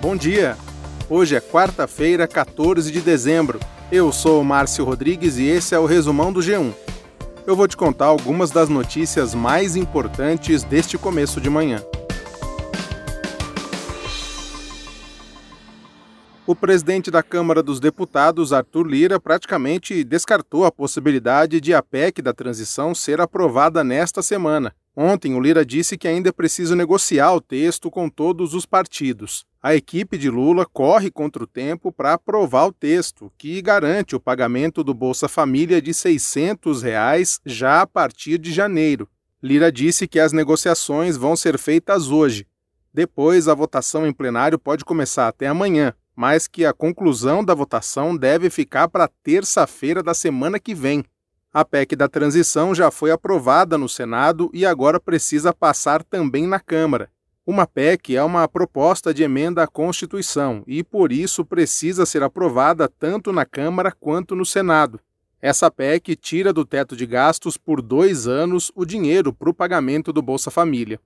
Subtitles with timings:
[0.00, 0.56] Bom dia!
[1.10, 3.58] Hoje é quarta-feira, 14 de dezembro.
[3.90, 6.72] Eu sou o Márcio Rodrigues e esse é o resumão do G1.
[7.44, 11.82] Eu vou te contar algumas das notícias mais importantes deste começo de manhã.
[16.46, 22.22] O presidente da Câmara dos Deputados, Arthur Lira, praticamente descartou a possibilidade de a PEC
[22.22, 24.72] da transição ser aprovada nesta semana.
[24.96, 29.47] Ontem, o Lira disse que ainda é preciso negociar o texto com todos os partidos.
[29.60, 34.20] A equipe de Lula corre contra o tempo para aprovar o texto, que garante o
[34.20, 39.08] pagamento do Bolsa Família de 600 reais já a partir de janeiro.
[39.42, 42.46] Lira disse que as negociações vão ser feitas hoje.
[42.94, 48.16] Depois, a votação em plenário pode começar até amanhã, mas que a conclusão da votação
[48.16, 51.04] deve ficar para terça-feira da semana que vem.
[51.52, 56.60] A PEC da transição já foi aprovada no Senado e agora precisa passar também na
[56.60, 57.10] Câmara.
[57.50, 62.86] Uma PEC é uma proposta de emenda à Constituição e, por isso, precisa ser aprovada
[62.86, 65.00] tanto na Câmara quanto no Senado.
[65.40, 70.12] Essa PEC tira do teto de gastos por dois anos o dinheiro para o pagamento
[70.12, 71.00] do Bolsa Família.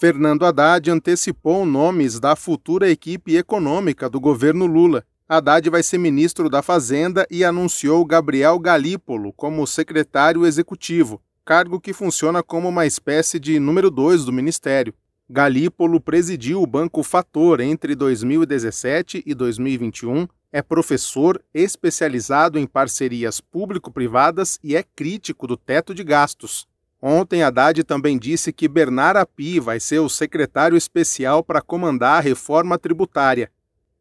[0.00, 5.04] Fernando Haddad antecipou nomes da futura equipe econômica do governo Lula.
[5.28, 11.92] Haddad vai ser ministro da Fazenda e anunciou Gabriel Galípolo como secretário executivo, cargo que
[11.92, 14.94] funciona como uma espécie de número 2 do ministério.
[15.28, 24.58] Galípolo presidiu o Banco Fator entre 2017 e 2021, é professor especializado em parcerias público-privadas
[24.62, 26.66] e é crítico do teto de gastos.
[27.00, 32.20] Ontem, Haddad também disse que Bernard Api vai ser o secretário especial para comandar a
[32.20, 33.50] reforma tributária.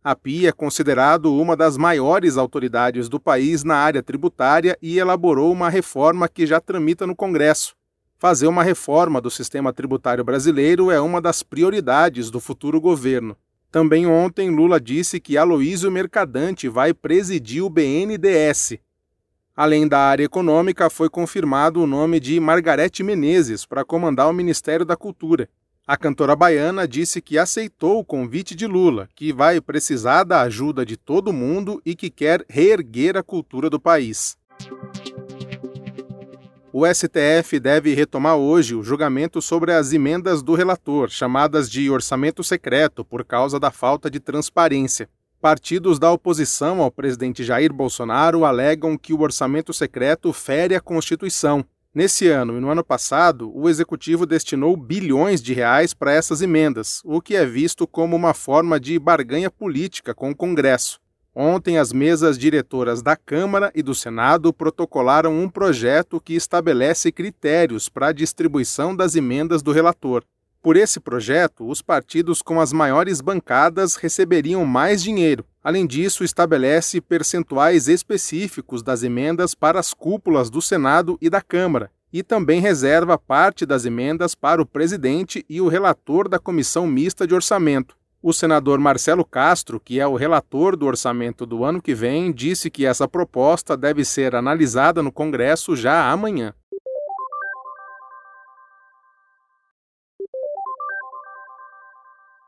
[0.04, 5.70] Api é considerado uma das maiores autoridades do país na área tributária e elaborou uma
[5.70, 7.74] reforma que já tramita no Congresso.
[8.18, 13.38] Fazer uma reforma do sistema tributário brasileiro é uma das prioridades do futuro governo.
[13.72, 18.80] Também ontem, Lula disse que Aloísio Mercadante vai presidir o BNDES,
[19.56, 24.84] Além da área econômica, foi confirmado o nome de Margarete Menezes para comandar o Ministério
[24.84, 25.48] da Cultura.
[25.86, 30.86] A cantora baiana disse que aceitou o convite de Lula, que vai precisar da ajuda
[30.86, 34.38] de todo mundo e que quer reerguer a cultura do país.
[36.72, 42.46] O STF deve retomar hoje o julgamento sobre as emendas do relator, chamadas de orçamento
[42.46, 45.10] secreto, por causa da falta de transparência.
[45.42, 51.66] Partidos da oposição ao presidente Jair Bolsonaro alegam que o orçamento secreto fere a Constituição.
[51.96, 57.04] Nesse ano e no ano passado, o executivo destinou bilhões de reais para essas emendas,
[57.06, 61.00] o que é visto como uma forma de barganha política com o Congresso.
[61.36, 67.90] Ontem, as mesas diretoras da Câmara e do Senado protocolaram um projeto que estabelece critérios
[67.90, 70.24] para a distribuição das emendas do relator.
[70.64, 75.46] Por esse projeto, os partidos com as maiores bancadas receberiam mais dinheiro.
[75.64, 81.90] Além disso, estabelece percentuais específicos das emendas para as cúpulas do Senado e da Câmara,
[82.12, 87.26] e também reserva parte das emendas para o presidente e o relator da Comissão Mista
[87.26, 87.96] de Orçamento.
[88.22, 92.70] O senador Marcelo Castro, que é o relator do orçamento do ano que vem, disse
[92.70, 96.54] que essa proposta deve ser analisada no Congresso já amanhã.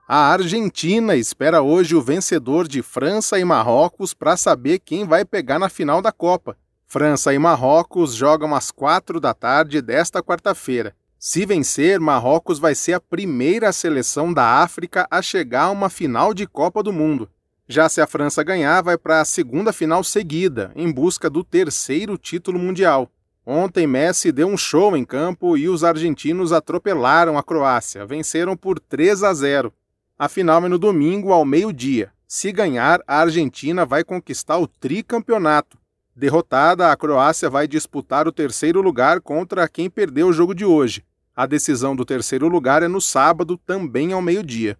[0.07, 5.57] A Argentina espera hoje o vencedor de França e Marrocos para saber quem vai pegar
[5.57, 6.55] na final da Copa.
[6.85, 10.95] França e Marrocos jogam às quatro da tarde desta quarta-feira.
[11.17, 16.35] Se vencer, Marrocos vai ser a primeira seleção da África a chegar a uma final
[16.35, 17.27] de Copa do Mundo.
[17.67, 22.15] Já se a França ganhar, vai para a segunda final seguida, em busca do terceiro
[22.15, 23.09] título mundial.
[23.43, 28.79] Ontem, Messi deu um show em campo e os argentinos atropelaram a Croácia, venceram por
[28.79, 29.73] 3 a 0.
[30.17, 32.09] A final é no domingo, ao meio-dia.
[32.25, 35.77] Se ganhar, a Argentina vai conquistar o tricampeonato.
[36.15, 41.03] Derrotada, a Croácia vai disputar o terceiro lugar contra quem perdeu o jogo de hoje.
[41.35, 44.77] A decisão do terceiro lugar é no sábado, também ao meio-dia.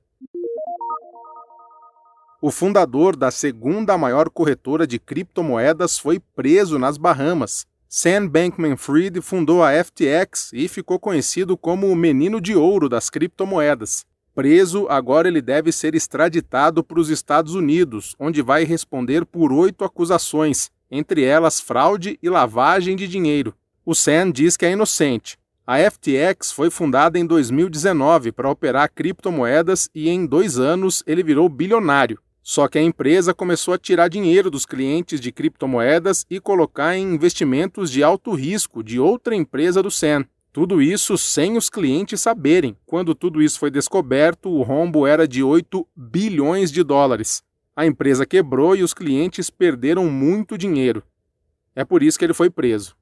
[2.42, 7.68] O fundador da segunda maior corretora de criptomoedas foi preso nas Bahamas.
[7.90, 14.06] Sam Bankman-Fried fundou a FTX e ficou conhecido como o menino de ouro das criptomoedas.
[14.36, 19.86] Preso, agora ele deve ser extraditado para os Estados Unidos, onde vai responder por oito
[19.86, 23.56] acusações, entre elas fraude e lavagem de dinheiro.
[23.86, 25.38] O Sam diz que é inocente.
[25.66, 31.48] A FTX foi fundada em 2019 para operar criptomoedas e em dois anos ele virou
[31.48, 32.20] bilionário.
[32.44, 37.16] Só que a empresa começou a tirar dinheiro dos clientes de criptomoedas e colocar em
[37.16, 40.26] investimentos de alto risco de outra empresa do Sam.
[40.56, 42.78] Tudo isso sem os clientes saberem.
[42.86, 47.44] Quando tudo isso foi descoberto, o rombo era de 8 bilhões de dólares.
[47.76, 51.04] A empresa quebrou e os clientes perderam muito dinheiro.
[51.76, 52.96] É por isso que ele foi preso.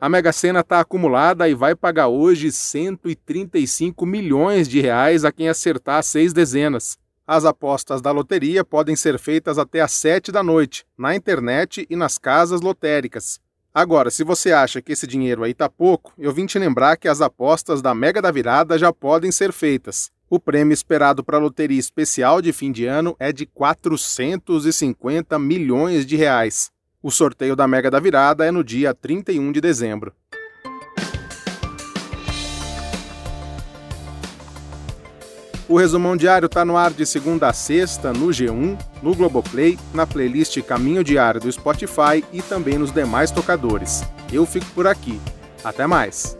[0.00, 5.48] A Mega Sena está acumulada e vai pagar hoje 135 milhões de reais a quem
[5.48, 6.96] acertar seis dezenas.
[7.26, 11.96] As apostas da loteria podem ser feitas até às 7 da noite, na internet e
[11.96, 13.42] nas casas lotéricas.
[13.74, 17.08] Agora, se você acha que esse dinheiro aí tá pouco, eu vim te lembrar que
[17.08, 20.12] as apostas da Mega da Virada já podem ser feitas.
[20.30, 26.06] O prêmio esperado para a loteria especial de fim de ano é de 450 milhões
[26.06, 26.70] de reais.
[27.02, 30.14] O sorteio da Mega da Virada é no dia 31 de dezembro.
[35.66, 40.06] O resumão diário está no ar de segunda a sexta no G1, no Globoplay, na
[40.06, 44.04] playlist Caminho Diário do Spotify e também nos demais tocadores.
[44.30, 45.18] Eu fico por aqui.
[45.64, 46.36] Até mais!